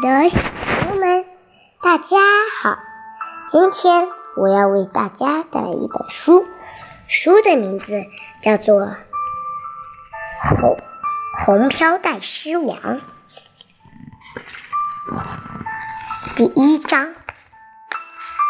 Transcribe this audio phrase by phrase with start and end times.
[0.00, 1.26] 的小朋友们，
[1.82, 2.16] 大家
[2.62, 2.78] 好！
[3.46, 6.46] 今天我要为大家带来一本书，
[7.06, 8.06] 书的名字
[8.42, 8.80] 叫做
[10.40, 10.78] 《红
[11.36, 12.78] 红飘带狮王》。
[16.34, 17.14] 第一章：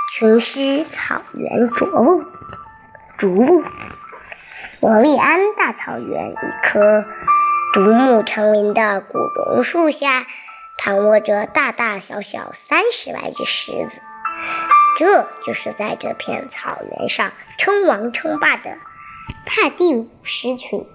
[0.08, 2.24] 群狮草原着物，
[3.18, 3.64] 逐物。
[4.78, 7.04] 伯利安大草原一棵
[7.74, 10.26] 独木成林的古榕树下。
[10.82, 14.00] 躺卧着大大小小三十来只狮子，
[14.96, 18.78] 这就是在这片草原上称王称霸的
[19.44, 20.86] 帕蒂鲁狮群。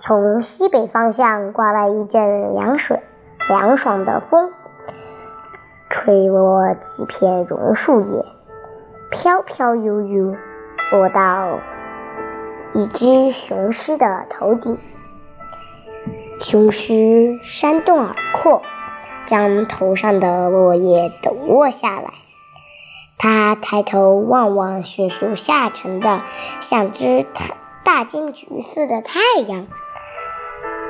[0.00, 3.00] 从西北方向刮来一阵凉水
[3.48, 4.50] 凉爽的风，
[5.88, 8.24] 吹落几片榕树叶，
[9.12, 10.34] 飘飘悠悠
[10.90, 11.60] 落到
[12.74, 14.76] 一只雄狮的头顶。
[16.40, 18.60] 雄狮扇动耳廓。
[19.30, 22.14] 将头上的落叶抖落下来，
[23.16, 26.22] 他抬头望望迅速下沉的
[26.60, 27.24] 像只
[27.84, 29.68] 大金橘似的太阳，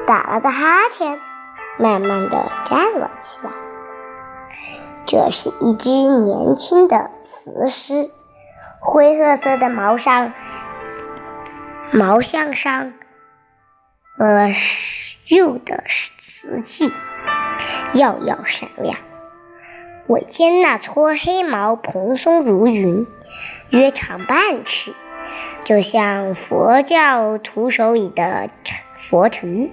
[0.06, 1.20] 打了个哈欠，
[1.78, 3.50] 慢慢的站了起来。
[5.04, 8.10] 这是一只年轻的雌狮，
[8.78, 10.32] 灰褐色的毛上
[11.92, 12.94] 毛像上
[14.18, 14.54] 呃
[15.26, 15.84] 釉的
[16.18, 16.90] 瓷器。
[17.94, 18.96] 耀耀闪亮，
[20.06, 23.06] 尾尖那撮黑毛蓬松如云，
[23.70, 24.94] 约长半尺，
[25.64, 28.50] 就像佛教徒手里的
[28.94, 29.70] 佛尘。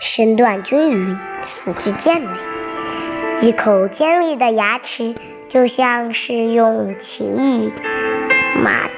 [0.00, 2.28] 身段均匀，四肢健美，
[3.40, 5.14] 一口尖利的牙齿，
[5.48, 7.72] 就像是用奇异
[8.62, 8.90] 马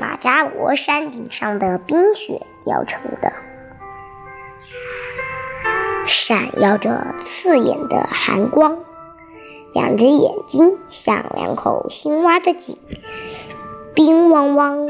[0.00, 3.32] 马扎罗山顶上的冰雪雕成的。
[6.06, 8.78] 闪耀着刺眼的寒光，
[9.72, 12.78] 两只眼睛像两口青蛙的井，
[13.94, 14.88] 冰汪汪，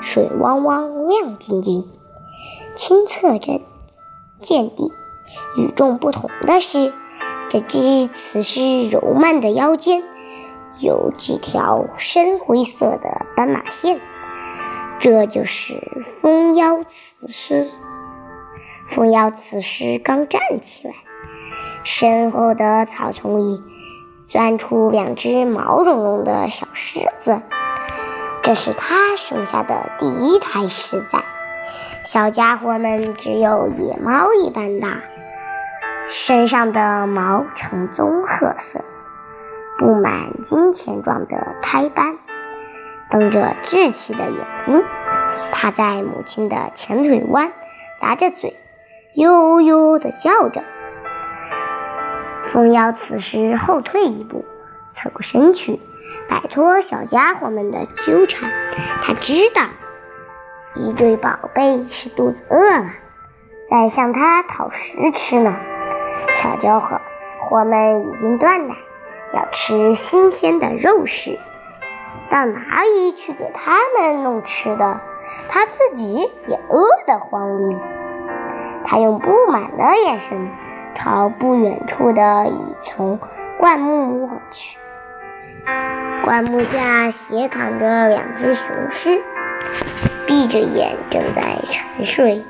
[0.00, 1.88] 水汪汪，亮晶晶，
[2.74, 3.60] 清澈着
[4.40, 4.92] 见底。
[5.56, 6.94] 与众不同的是，
[7.50, 10.02] 这只雌狮柔曼的腰间
[10.80, 14.00] 有几条深灰色的斑马线，
[15.00, 17.68] 这就是蜂腰雌狮。
[18.90, 20.94] 蜂妖此时刚站起来，
[21.84, 23.62] 身后的草丛里
[24.26, 27.42] 钻出两只毛茸茸的小狮子。
[28.42, 31.22] 这是他生下的第一胎狮崽，
[32.06, 35.02] 小家伙们只有野猫一般大，
[36.08, 38.82] 身上的毛呈棕褐色，
[39.78, 42.16] 布满金钱状的胎斑，
[43.10, 44.82] 瞪着稚气的眼睛，
[45.52, 47.52] 趴在母亲的前腿弯，
[48.00, 48.56] 咂着嘴。
[49.18, 50.62] 悠悠地叫着，
[52.44, 54.44] 蜂妖此时后退一步，
[54.92, 55.80] 侧过身去，
[56.28, 58.48] 摆脱小家伙们的纠缠。
[59.02, 59.62] 他知道，
[60.76, 62.90] 一对宝贝是肚子饿了，
[63.68, 65.56] 在向他讨食吃呢。
[66.36, 67.00] 小家伙
[67.40, 68.76] 伙们已经断奶，
[69.34, 71.40] 要吃新鲜的肉食，
[72.30, 75.00] 到哪里去给他们弄吃的？
[75.48, 77.76] 他自己也饿得慌哩。
[78.84, 80.50] 他用不满的眼神
[80.94, 83.20] 朝不远处的一丛
[83.58, 84.78] 灌木望去，
[86.24, 89.22] 灌木下斜躺着两只雄狮，
[90.26, 92.44] 闭着眼正在沉睡，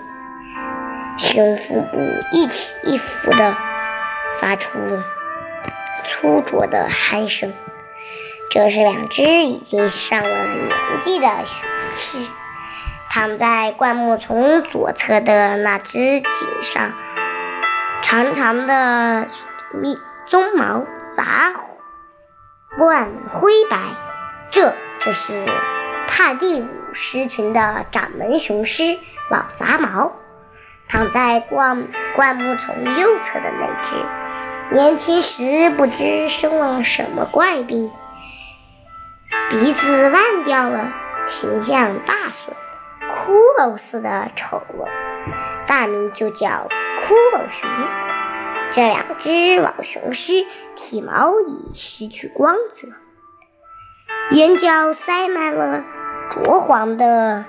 [1.17, 1.99] 胸腹部
[2.33, 3.57] 一起一伏的
[4.41, 4.79] 发出
[6.05, 7.53] 粗浊的鼾声。
[8.51, 12.19] 这是两只已经上了年纪的雄狮。
[13.19, 16.31] 躺在灌木丛左侧的那只颈
[16.63, 16.93] 上，
[18.01, 19.27] 长长的
[19.75, 19.99] 密
[20.31, 20.87] 鬃毛
[21.17, 21.53] 杂
[22.77, 23.77] 乱灰白，
[24.53, 25.45] 这就是
[26.07, 30.13] 帕蒂姆狮群的掌门雄狮老杂毛。
[30.89, 37.91] 躺在灌灌木丛右侧的那只，年轻时不知生了什么怪病，
[39.51, 40.93] 鼻子烂掉了，
[41.27, 42.55] 形象大损。
[43.11, 44.87] 骷髅似的丑陋，
[45.67, 47.69] 大名就叫骷髅熊。
[48.71, 50.47] 这两只老雄狮
[50.77, 52.89] 体毛已失去光泽，
[54.31, 55.85] 眼角塞满了
[56.29, 57.47] 浊黄的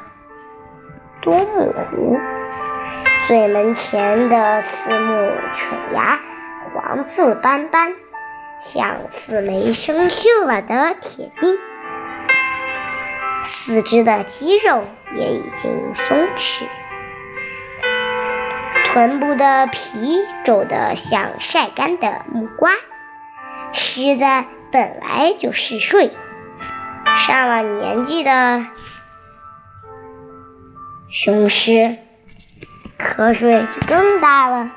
[1.21, 2.17] 多木糊，
[3.27, 6.21] 嘴门前的四目犬牙
[6.73, 7.93] 黄渍斑斑，
[8.61, 11.57] 像四枚生锈了的铁钉。
[13.43, 14.83] 四肢的肌肉
[15.15, 16.63] 也已经松弛，
[18.85, 22.71] 臀部的皮皱得像晒干的木瓜。
[23.71, 24.25] 狮子
[24.71, 26.11] 本来就是睡，
[27.17, 28.65] 上了年纪的
[31.09, 31.97] 雄狮，
[32.97, 34.71] 瞌睡就更大了。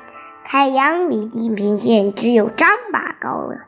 [0.45, 3.65] 太阳离地平线只有丈把高了，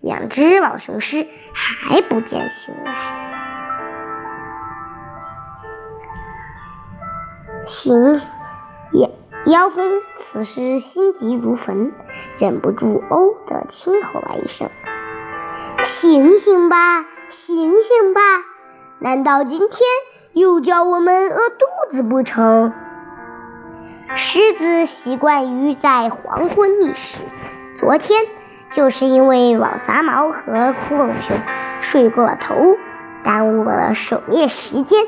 [0.00, 3.21] 两只老雄狮还不见醒来。
[7.66, 8.20] 行，
[8.92, 9.08] 妖
[9.46, 11.92] 妖风此时心急如焚，
[12.38, 14.68] 忍不住哦的轻吼了一声
[15.84, 18.20] ：“醒醒吧，醒醒吧！
[18.98, 19.70] 难道今天
[20.32, 22.72] 又叫我们饿肚子不成？”
[24.14, 27.18] 狮子习惯于在黄昏觅食，
[27.78, 28.26] 昨天
[28.70, 31.36] 就是因为老杂毛和窟窿熊
[31.80, 32.54] 睡过了头，
[33.24, 35.06] 耽误了狩猎时间，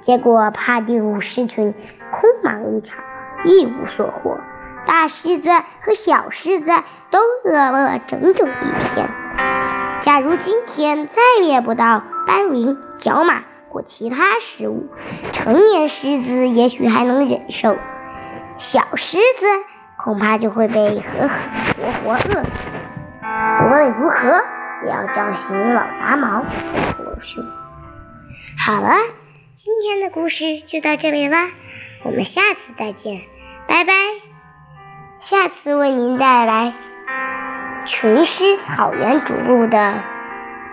[0.00, 1.74] 结果趴丢狮群
[2.10, 3.02] 空忙一场，
[3.44, 4.38] 一无所获。
[4.86, 5.50] 大狮子
[5.82, 6.70] 和小狮子
[7.10, 9.08] 都饿了整整一天。
[10.00, 14.88] 假如今天再猎不到斑羚、角马或其他食物，
[15.32, 17.76] 成年狮子也许还能忍受。
[18.56, 19.46] 小狮子
[19.98, 22.52] 恐怕就会被活活活饿死。
[23.64, 24.42] 无论如何，
[24.84, 27.44] 也要叫醒老杂毛和骷髅熊。
[28.58, 28.90] 好了，
[29.60, 31.50] 今天的故事就到这里啦，
[32.04, 33.22] 我们下次再见，
[33.66, 33.92] 拜拜。
[35.18, 36.74] 下次为您带来
[37.84, 40.04] 《群狮草原逐鹿》的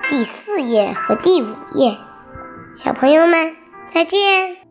[0.08, 1.98] 第四页和第五页。
[2.78, 4.65] 小朋友们，再见。